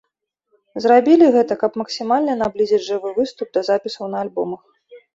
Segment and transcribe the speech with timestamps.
[0.85, 4.61] Зрабілі гэта, каб максімальна наблізіць жывы выступ да запісаў на альбомах.